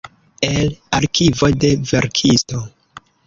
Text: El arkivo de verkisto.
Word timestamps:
El 0.41 0.79
arkivo 0.89 1.45
de 1.49 1.77
verkisto. 1.77 2.67